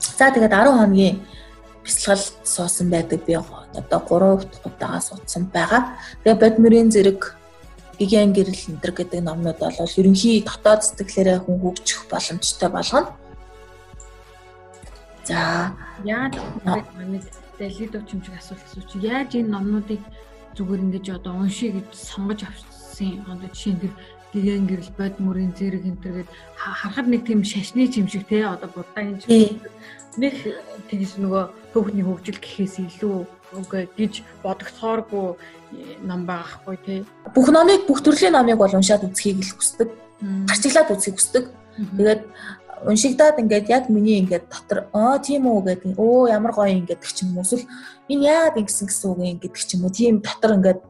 [0.00, 1.22] За тэгээд 10 хоногийн
[1.84, 5.96] бяцлал суусан байдаг би одоо 3 удаагаа суудсан байгаа.
[6.24, 7.20] Тэгээ бодмөрийн зэрэг
[7.98, 13.14] гиген гэрэл энэ гэдэг номнууд бол ерөнхий дотоод сэтгэлээрээ хүн хөгжих боломжтой болгоно.
[15.24, 15.72] За
[16.04, 16.34] яаж
[16.96, 17.22] манай
[17.58, 18.90] дэлхийд очимчиг асуулт асууч.
[19.00, 20.02] Яаж энэ номнуудыг
[20.56, 23.92] зүгээр ингэж одоо уншия гэж сонгож авсан одоо жишээ нь
[24.34, 29.18] гэгэн гэрэл бод мөрийн зэрэг энэ төргээд харахад нэг тийм шашны чимшиг те одоо будаагийн
[29.22, 29.70] чимшиг
[30.18, 30.34] нэг
[30.90, 33.16] тэгж нөгөө түүхний хөгжил гэхээс илүү
[33.58, 35.26] үгүй гэж бодогцооргүй
[36.02, 36.94] ном байгаахгүй те.
[37.34, 39.88] Бүх номыг бүх төрлийн номыг бол уншаад үзхийг л хүсдэг.
[40.50, 41.44] Гарчиглаад үзхийг хүсдэг.
[41.98, 42.22] Тэгээд
[42.84, 47.22] уншигдаад ингээд яг миний ингээд дотор аа тийм үү гэдэг өө ямар гоё ингээд гэх
[47.24, 47.64] юм уу эсвэл
[48.12, 50.80] энэ яагаад ингэсэн гэсэн үг юм гэдэг ч юм уу тийм дотор ингээд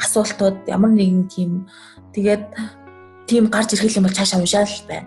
[0.00, 1.50] асуултууд ямар нэгэн тийм
[2.14, 2.44] тэгээд
[3.30, 5.06] тийм гарч ирэх юм бол цаашаа уншаал байна.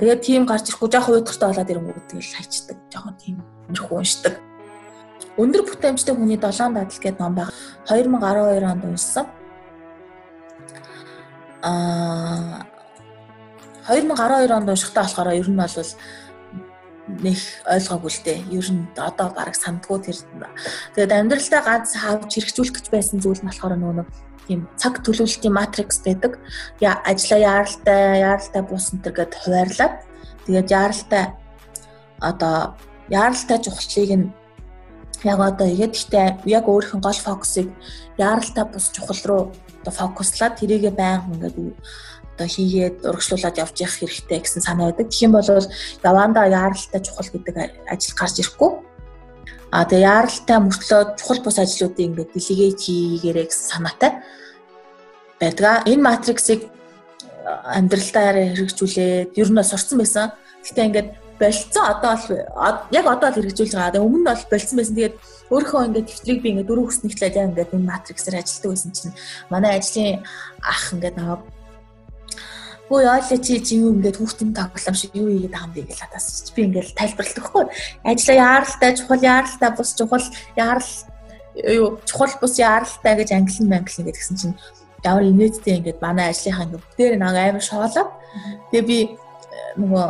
[0.00, 2.78] Тэгээд тийм гарч ирэхгүй жоохон уйдгартай болоод ирэнгүү тэгэл хайчдаг.
[2.88, 3.36] Жоохон тийм
[3.68, 4.34] өнөрхөө уншдаг.
[5.36, 7.52] Өндөр бүтээмжтэй хүний 7 дадал гэдэг ном байгаа.
[7.92, 9.26] 2012 онд уншсан.
[11.60, 12.71] Аа
[13.88, 15.74] 2012 онд уншихтаа болохоор ер нь бол
[17.08, 18.38] нэг ойлгоогүй л дээ.
[18.54, 20.18] Ер нь одоо бараг сандгүй тэр.
[20.94, 24.06] Тэгээд амьдралдаа ганц хавж хэрэгжүүлэх гэж байсан зүйл нь болохоор нөгөө
[24.46, 26.38] тийм цаг төлөвлөлтийн матрикс байдаг.
[26.78, 29.94] Яа ажлаа яаралтай, яаралтай бус энэ гэд хуваарлаад
[30.46, 31.24] тэгээд яаралтай
[32.22, 32.78] одоо
[33.10, 34.26] яаралтай чухлыг нь
[35.26, 37.68] яг одоо игээд гэхдээ яг өөрийнх нь гол фокусыг
[38.18, 39.42] яаралтай бус чухал руу
[39.82, 41.56] одоо фокуслаад тэрийгэ байнга ингээд
[42.42, 45.14] одоо хийгээд урагшлуулад явж явах хэрэгтэй гэсэн санаа байдаг.
[45.14, 45.46] Тэгэх юм бол
[46.02, 47.54] явандаа яаралтай чухал гэдэг
[47.86, 48.70] ажил гарч ирэхгүй.
[49.70, 54.10] А тэгээ яаралтай мөртлөө чухал бус ажлуудыг ингээд делегейт хийгээрэй гэсэн санаатай
[55.38, 55.86] байдаг.
[55.86, 56.60] Энэ матриксыг
[57.46, 58.26] амьдралдаа
[58.58, 60.34] хэрэгжүүлээд ер нь сурцсан байсан.
[60.66, 63.94] Гэхдээ ингээд болцсон одоо бол яг одоо л хэрэгжүүлж байгаа.
[63.94, 64.96] Тэгээ өмнө нь бол болцсон байсан.
[64.98, 65.16] Тэгээд
[65.54, 69.14] өөрөө ингээд тэмдрийг би ингээд дөрөв хүснэгтлээ яг ингээд энэ матриксээр ажилладаг байсан чинь
[69.50, 70.20] манай ажлын
[70.62, 71.38] ах ингээд наваа
[72.92, 75.98] Хөөе ойлоо чи чи юу ингээд хүүхдийн тоглоом шиг юу хийгээд байгаа юм бэ гэж
[76.04, 77.64] надаас би ингээд тайлбарлалт өгөхгүй.
[78.04, 80.26] Ажлаа яаралтай, чухал яаралтай, бус чухал
[80.60, 80.92] яарал
[81.56, 84.56] юу чухал бус яаралтай гэж англи манглин гэдгсэн чинь
[85.08, 88.06] ямар инээдтэй ингээд манай ажлынхаа ингээд дээр нэг амар шоолоо.
[88.68, 90.06] Тэгээ би э, нөгөө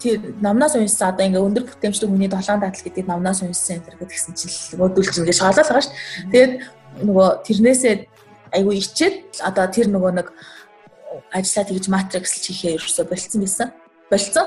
[0.00, 4.34] тэр намнаас уншсан одоо ингээ өндөр бүтээмжтэй хүний долоон дадал гэдэг намнаас уншсан энэ гэдгсэн
[4.38, 5.94] чинь модуль чинь ингээ шоолол байгаа шүү.
[6.32, 6.52] Тэгээд
[7.04, 7.94] нөгөө тэрнээсээ
[8.56, 10.28] айгүй ичээд одоо тэр нөгөө нэг
[11.28, 13.68] ажлаа тэгж матрикс хийхээ ерөөсө болцсон байсан.
[14.10, 14.46] Болцсон.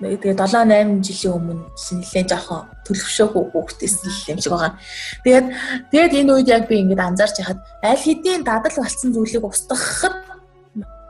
[0.00, 4.72] тэгээ 7 8 жилийн өмнө нэлээд жоохон төлөвшөөгүй хүүхдээс л юм шиг байгаа.
[5.20, 5.46] Тэгээд
[5.92, 10.16] тэгээд энэ үед яг би ингээд анзаарч яхад аль хэдийн дадал болсон зүйлийг устгахад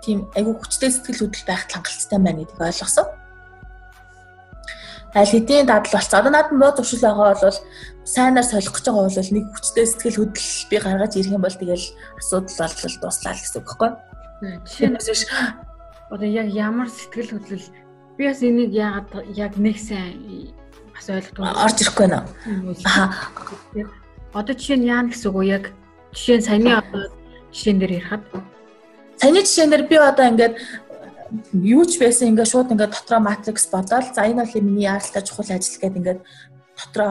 [0.02, 3.06] тийм айгүй хүчтэй сэтгэл хөдлөл байх хангалттай байна гэдгийг ойлгосон.
[5.16, 6.20] Аль хэдийн дадал болсон.
[6.20, 7.58] Одоо надад муу зуршил байгаа бол
[8.04, 11.86] сайнаар солих гэж байгаа бол нэг хүчтэй сэтгэл хөдлөл би гаргаж ирэх юм бол тэгэл
[12.20, 13.96] асуудал бол дуслаа л гэсэн үг байхгүй юу?
[14.68, 15.22] Жишээлбэл биш
[16.12, 17.66] одоо яг ямар сэтгэл хөдлөл
[18.20, 20.52] би бас энийг яагаад яг нэг сайн
[20.92, 22.20] бас ойлгохгүй орж ирэхгүй нэ.
[22.84, 23.08] Аа.
[24.36, 25.44] Одоо жишээ нь яа гэсэн үг вэ?
[25.48, 25.64] Яг
[26.12, 27.08] жишээ нь саяны одоо
[27.56, 28.22] жишээн дээр ярихад
[29.20, 30.54] саяны жишээн дээр би одоо ингээд
[31.52, 35.50] юу ч байсан ингээд шууд ингээд дотроо матрикс бодоод за энэ бол миний яаралтай чухал
[35.50, 36.20] ажил гэдэг ингээд
[36.78, 37.10] дотроо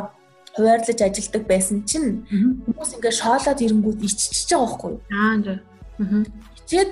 [0.55, 5.01] хуваарлаж ажилдаг байсан чинь хүмүүс ингээд шоолоод ирэнгүүт иччихэж байгаа байхгүй юу?
[5.11, 5.59] Аа.
[5.99, 6.23] Аа.
[6.63, 6.91] Ичээд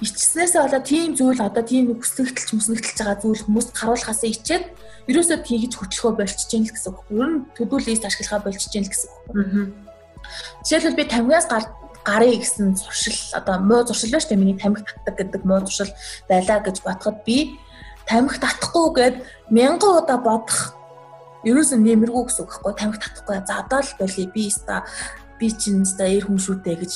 [0.00, 4.64] ичснээсээ болоод тийм зүйл одоо тийм хүслэгтэлч мөснэгтэлж байгаа зүйл хүмүүс харуулахаас ичээд
[5.06, 7.00] ерөөсөө хийгэж хөтлөхөө болчихж гин л гэсэн үг.
[7.14, 9.26] Ер нь төдөө лист ашиглахаа болчихж гин л гэсэн үг.
[10.66, 11.64] Жишээлбэл би 50-аас гар
[12.04, 14.40] гарыг гэсэн зуршил одоо муу зуршил шүү дээ.
[14.40, 15.92] Миний тамхи татдаг гэдэг муу зуршил
[16.28, 17.58] байлаа гэж бодоход би
[18.08, 19.16] тамхи татахгүй гэд
[19.52, 20.74] мянган удаа бодох
[21.44, 23.36] ерөөсөө нэмэргүй гэсэн үг байхгүй тамхи татахгүй.
[23.44, 24.84] За одоо л болий би ста
[25.38, 26.92] би чинь ста эр хүн шүүтэй гэж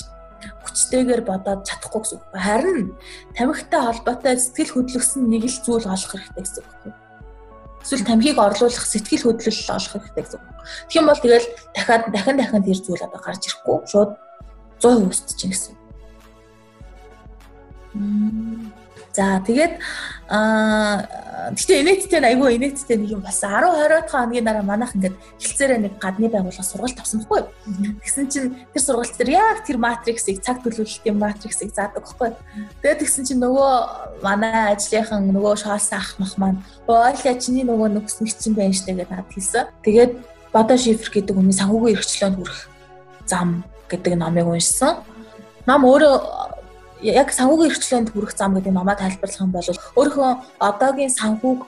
[0.65, 2.25] хүчтэйгээр бодоод чадахгүй гэсэн үг.
[2.33, 2.81] Харин
[3.37, 6.97] тамхитай холбоотой сэтгэл хөдлөсөн нэг л зүйл олох хэрэгтэй гэсэн үг.
[7.85, 10.49] Эсвэл тамхиг орлуулах сэтгэл хөдлөл олох хэрэгтэй гэсэн үг.
[10.89, 14.11] Тэгэх юм бол тэгэл дахиад дахин дахин тэр зүйл одоо гарч ирэхгүй шууд
[14.85, 15.75] 100% өсөж чинь гэсэн.
[19.15, 19.79] За тэгээд
[20.27, 21.07] аа
[21.55, 25.95] гэтээ инээдтэй айгүй инээдтэй нэг юм бас 10 20 хоногийн дараа манайх ингээд хилцээрээ нэг
[26.03, 27.95] гадны байгууллага сургалт авсан байхгүй юу.
[28.03, 32.39] Тэгсэн чинь тэр сургалт дээр яг тэр матриксыг цаг төлөвлөлтийн матриксыг заадаг байхгүй юу.
[32.83, 33.73] Тэгээд тэгсэн чинь нөгөө
[34.27, 36.59] манай ажлынхан нөгөө шоолсон ах мах маань
[36.91, 39.71] ойлаа чиний нөгөө нөхснэг чинь байна штэ гэдэг надад хэлсэн.
[39.87, 40.13] Тэгээд
[40.51, 42.61] бодо шифр гэдэг хүний санхүүгийн эрхчлөөнд хүрэх
[43.31, 43.63] зам
[43.95, 45.01] гэдэг номыг уншсан.
[45.67, 46.15] Ном өөрөө
[47.05, 51.61] яг санхүүгийн эрхчлээнд хүрэх зам гэдэг номоо тайлбарлах юм бол өөрийнхөө одоогийн санхүүг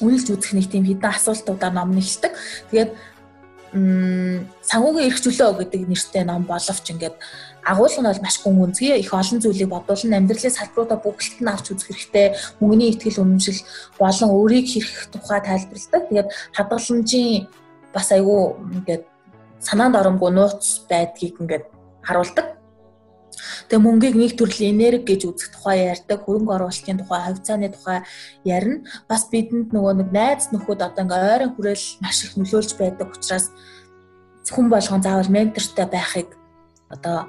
[0.00, 2.32] үнэлж үзэх нэг тийм хэдэн асуултуудаар ном нэхэлдэг.
[2.70, 2.90] Тэгээд
[3.72, 7.16] санхүүгийн эрх чөлөө гэдэг нэртэй ном боловч ингээд
[7.64, 11.66] агуулга нь бол маш гүн үнцгий их олон зүйлийг бодуулан амьдралын салбаруудаа бүгдэлд нь авч
[11.74, 12.26] үзэх хэрэгтэй
[12.60, 13.60] мөнгөний ихтгэл үнэмшил
[13.98, 16.02] болон өөрийг хэрхэх тухай тайлбарладаг.
[16.08, 17.48] Тэгээд хадгаламжийн
[17.90, 18.40] бас айгүй
[18.76, 19.04] ингээд
[19.60, 21.64] санаанд оромгүй нууц байдгийг ингээд
[22.02, 22.56] харуулдаг.
[23.68, 27.98] Тэгээ мөнгийг нэг төрлийн энерги гэж үзэх тухай ярьдаг, хөрөнгө оруулалтын тухай, хавцааны тухай
[28.46, 28.86] ярина.
[29.10, 33.50] Бас бидэнд нөгөө нэг найз нөхөд одоо ингээ ойрын хүрээл маш их нөлөөлж байдаг учраас
[34.46, 36.30] хүн болгон заавал ментортой байхыг
[36.88, 37.26] одоо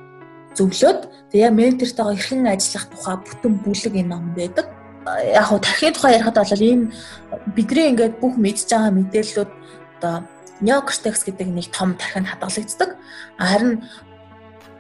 [0.58, 4.66] зөвлөөд тэгээ ментортойгоо эрхэн ажиллах тухай бүтэн бүлэг энэ ном байдаг.
[5.34, 6.92] Яг хуу тархины тухай ярихад бол энэ
[7.56, 9.52] бидний ингээд бүх мэдж байгаа мэдээллүүд
[9.98, 10.16] одоо
[10.62, 12.98] неокортекс гэдэг нэг том тархинд хадгалагддаг.
[13.38, 13.84] Харин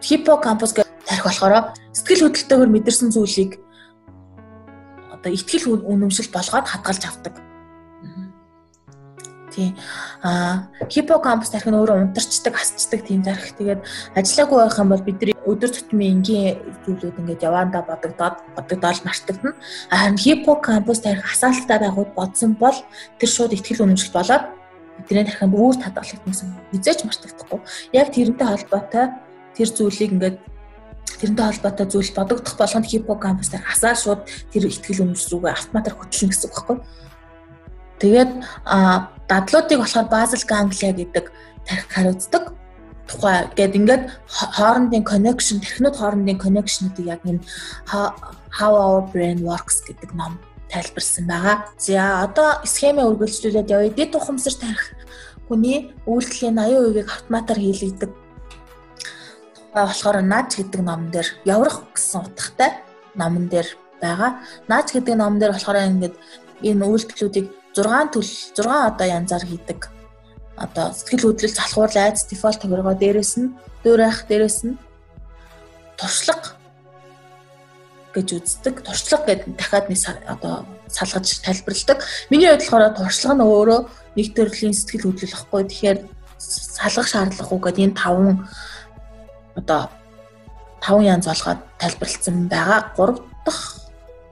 [0.02, 3.60] хиппокампус гэдэг тарих болохоор сэтгэл хөдлөлтөөр мэдэрсэн зүйлийг
[5.14, 7.36] одоо ихтгэл үнэмшил болгоод хадгалж авдаг.
[9.58, 9.74] Тийм.
[10.22, 13.58] Аа хиппокампус тарих нь өөрөө унтарчдаг, хасчдаг тийм тарих.
[13.58, 13.82] Тэгээд
[14.14, 19.58] ажиллаагүй байх юм бол бидний өдөр тутмын энгийн зүйлүүд ингээд яваандаа бодогдоод бодогдоод мартагдана.
[19.90, 22.78] Харин хиппокампус тарих асаалттай байгууд бодсон бол
[23.18, 24.46] тэр шууд ихтгэл үнэмшил болоод
[24.98, 26.50] бидний тархинд үүр хадгалагдсан гэсэн.
[26.74, 27.60] Хизээч мартагдахгүй.
[27.94, 29.06] Яг тэрнтэй холбоотой
[29.54, 30.38] тэр зүйлийг ингээд
[31.22, 36.30] тэрнтэй холбоотой зүйл бодогдох болгонд хиппокампус дээр хасаа шууд тэр ихтгэл үнэмш рүүгээ автоматар хөтлөн
[36.30, 36.78] гэсэн үг байхгүй.
[37.98, 38.32] Тэгээд
[39.28, 41.26] дадлуудыг болохоор базал ганглия гэдэг
[41.66, 42.44] тархи хариуцдаг
[43.08, 47.42] тухай гээд ингээд хоорондын connection тархинууд хоорондын connection-уудыг яг энэ
[47.88, 50.38] how our brain works гэдэг ном
[50.72, 51.56] тайлбарсан байгаа.
[51.78, 53.92] За одоо схемээ үргэлжлүүлээд явъя.
[53.96, 54.94] Дэд тухамсар тарих
[55.48, 58.12] хүний үйлдэлийн 80%-ийг автоматар хийлэгдэг
[59.74, 62.72] болохоор наач гэдэг ном дээр яврах гэсэн утгатай
[63.16, 63.68] номон дээр
[64.02, 64.44] байгаа.
[64.68, 66.16] Наач гэдэг ном дээр болохоор ингээд
[66.68, 69.88] энэ үйлдэлүүдийг 6 төл 6 одоо янзаар хийдэг.
[70.58, 73.54] Одоо сэтгэл хөдлөл залхуур айц дефолт тохиргоо дээрэс нь
[73.86, 74.80] дуурайх дээрэс нь
[75.96, 76.57] туршлага
[78.18, 78.82] гэж үздэг.
[78.82, 82.02] Туршлага гэдэг дахиад нэг одоо салгаж тайлбарладаг.
[82.34, 83.80] Миний хувьд болохоор туршлага нь өөрөө
[84.18, 85.62] нэг төрлийн сэтгэл хөдлөлөхгүй.
[85.70, 86.00] Тэгэхээр
[86.42, 88.50] салгах шаардлагагүй гэдэг энэ таван
[89.54, 89.82] одоо
[90.82, 92.80] таван янз болгоод тайлбарлагдсан байгаа.
[92.98, 93.78] Гурав дахь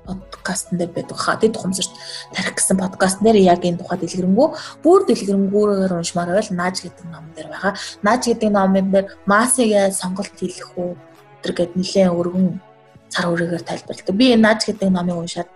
[0.06, 1.38] подкастн дээр байдаг хаа.
[1.38, 1.94] Тэд тухамсарт
[2.34, 4.48] тарих гэсэн подкастн дээр яг энэ тухай дэлгэрэнгүй
[4.86, 7.74] бүр дэлгэрэнгээр уншмаар байл нааж гэдэг ном дээр байгаа.
[8.06, 10.94] Нааж гэдэг номын дээр масыг яаж сонголт хийх үү
[11.42, 12.62] гэдэг нэлээд өргөн
[13.10, 14.16] цар хүрээгээр тайлбарладаг.
[14.16, 15.50] Би энэ нааж гэдэг номыг уншаад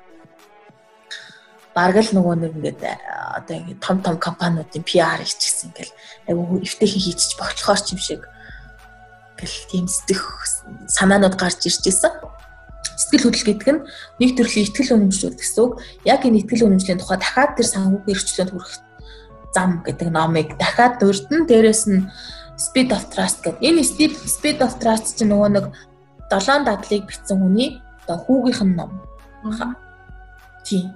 [1.75, 2.81] бараг л нөгөө нэг ингээд
[3.39, 5.93] одоо ингээд том том компаниудын PR хийчихсэн ингээл
[6.27, 8.21] айгу эвтэйхэн хийчих боглохоор ч юм шиг
[9.39, 10.23] гэл тийм сэтгэх
[10.91, 12.11] санаанууд гарч ирж исэн.
[12.99, 13.81] Сэтгэл хөдлөл гэдэг нь
[14.19, 15.79] нэг төрлийн ихтгэл үнэмшлүүд гэсэн үг.
[16.03, 18.73] Яг энэ ихтгэл үнэмшлийн тухай дахиад тэр санхүүгийн эрхчлөөнд хүрэх
[19.55, 22.03] зам гэдэг номыг дахиад дурдан дээрэс нь
[22.59, 23.63] Speed of Trust гэдэг.
[23.63, 23.87] Энэ
[24.27, 25.65] Speed of Trust чинь нөгөө нэг
[26.29, 28.91] долоон дадлыг бичсэн хүний одоо хүүгийнх нь ном.
[30.63, 30.93] Тийм.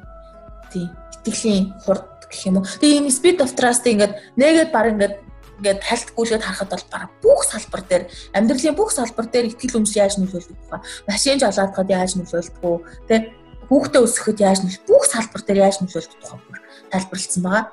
[0.72, 0.90] Тийм.
[1.26, 2.66] Итгэлийн хурд гэх юм уу.
[2.66, 5.16] Тэгээ энэ Speed of Trust ингээд нэгэд баг ингээд
[5.60, 8.04] ингээд талтгүүлгээд харахад бол баг бүх салбар дээр
[8.36, 10.82] амьдралын бүх салбар дээр итгэл үнэмш яаж нөлөөлдөг вэ?
[11.08, 12.84] Машин жолоодоход яаж нөлөөлдөг вэ?
[13.08, 13.16] Тэ
[13.70, 14.90] хүүхдээ өсгөхөд яаж нөлөөлдөг?
[14.90, 16.40] Бүх салбар дээр яаж нөлөөлдөг тухай
[16.92, 17.66] тайлбарлагдсан байгаа.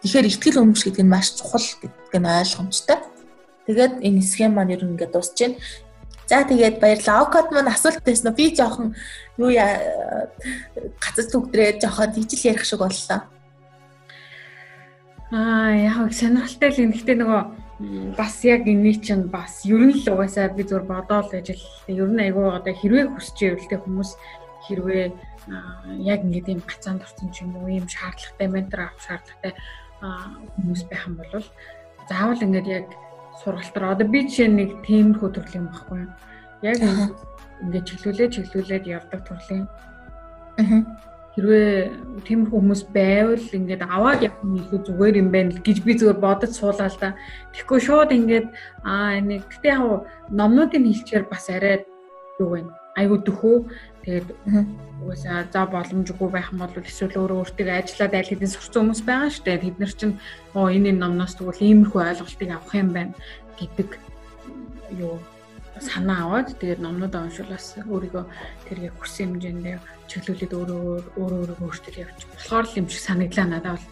[0.00, 2.98] Тэгэхээр ихтгэл өмч гэдэг нь маш чухал гэдэг нь ойлгомжтой.
[3.66, 5.58] Тэгээд энэ схем маань ер нь ингээд дуусж байна.
[6.28, 7.24] За тэгээд баярлалаа.
[7.24, 8.92] Окод маань асуулт байсан би жоохон
[9.40, 9.48] юу
[11.00, 13.24] гацц төгдрээ жоохон тийжл ярих шиг боллоо.
[15.32, 16.92] Аа яг сонирхолтой л юм.
[16.92, 17.42] Гэтэ нөгөө
[18.18, 22.20] бас яг энэ чинь бас ер нь л угаасаа би зур бодоол ажил ер нь
[22.20, 24.10] айгүй одоо хэрвээ хүсч ивэл тэ хүмүүс
[24.68, 25.06] хэрвээ
[26.04, 29.52] яг ингээд юм гацаанд орсон ч юм уу ийм шаардлагатай ментор авах шаардлагатай
[30.58, 31.46] хүмүүс байх юм бол
[32.10, 32.86] заавал ингээд яг
[33.42, 36.12] сургалтаар одоо би жишээ нэг тиймэрхүү төрлийн багхгүй юу.
[36.62, 36.78] Яг
[37.62, 39.66] ингээд чиглүүлээ чиглүүлээд явдаг төрлийн.
[41.38, 46.18] Хэрвээ тиймэрхүү хүмүүс байвал ингээд аваад явах нь илүү зүгээр юм байна гэж би зүгээр
[46.18, 47.14] бодож суулаа л да.
[47.54, 48.46] Тэгэхгүй шууд ингээд
[48.82, 50.02] аа нэг гэтээ яг
[50.34, 51.86] номнуудын хэлчээр бас арай
[52.42, 52.66] юу вэ?
[52.98, 53.56] Айгу дөхөө
[54.08, 54.28] тэгээд
[55.04, 59.28] угаасаа за боломжгүй байх юм бол эсвэл өөрөө өөртөө ажиллаад аль хэдийн сурцсан хүмүүс байгаа
[59.28, 59.62] шүү дээ.
[59.68, 60.16] Тэд нар чинь
[60.56, 63.12] оо энэ номноос тэгвэл иймэрхүү ойлголтыг авах юм байна
[63.60, 63.88] гэдэг
[64.96, 65.20] юу
[65.76, 68.24] санаа аваад тэгээд номнуудаа уншуулаас өөрийгөө
[68.66, 69.76] тэр яг хүрсэн хэмжээндээ
[70.08, 70.80] чиглүүлээд өөрөө
[71.20, 73.86] өөрөө өөрөө өөртөө явж болохоор л юм шиг санагдлаа надад бол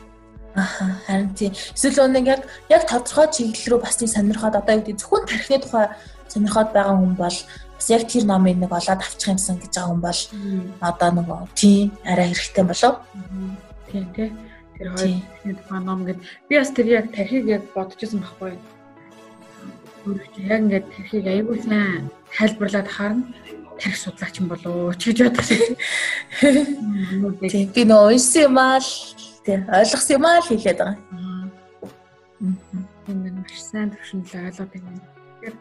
[0.56, 1.52] Аха харин тийм.
[1.52, 5.60] Эсвэл нэг яг яг тодорхой чиглэл рүү бас тийм сонирхоод одоо юу гэдэг зөвхөн тархины
[5.60, 5.86] тухай
[6.32, 7.36] сонирхоод байгаа хүн бол
[7.76, 10.20] бас яг тэр номыг нэг олоод авчих юмсан гэж байгаа хүн бол
[10.80, 12.94] одоо нөгөө тийм арай хэрэгтэй болов.
[13.92, 14.32] Тийм тий.
[14.76, 18.56] Тэр хоёр тухайн ном гэд би бас тэр яг тархийг яг бодчихсон байхгүй.
[20.48, 23.24] Яг ингээд тархийг аягүй сайн тайлбарлаад харна
[23.78, 25.76] тарих судлаач юм болоо ч гэж бодсон.
[27.50, 28.90] Тийм би нөө уншсан юм аа л
[29.44, 30.96] тийм ойлгосон юм аа л хэлээд байгаа.
[33.04, 35.00] Тийм маш сайн төвшинлээ ойлгоод байна.
[35.40, 35.54] Тэгэхээр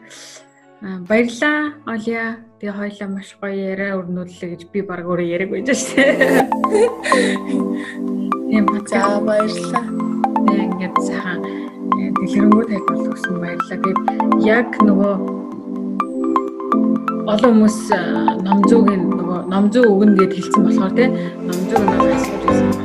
[0.86, 2.38] Баярлаа Олия.
[2.62, 6.46] Тэгээ хоёлаа маш гоё яриа өрнүүллээ гэж би баг өөрөө яриаг байж шээ.
[8.46, 9.84] Тийм за баярлаа.
[10.46, 13.76] Тэгээ ингээд сайхан э, дэлгэрэнгүй тайлбарлах гэсэн баярлаа.
[13.82, 14.00] Тэгээд
[14.46, 15.14] яг нөгөө
[17.34, 18.00] олон хүмүүс э,
[18.46, 21.10] номзуугийн нөгөө номзуу өгнө гэд хэлсэн болохоор тийм
[21.50, 22.75] номзууг нөгөө асууж байсан.